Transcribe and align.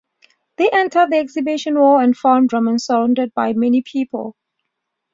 They 0.57 0.67
entered 0.71 1.11
the 1.11 1.17
exhibition 1.19 1.75
hall 1.75 1.99
and 1.99 2.17
found 2.17 2.51
Ramon 2.51 2.79
surrounded 2.79 3.35
by 3.35 3.53
many 3.53 3.83
people. 3.83 4.35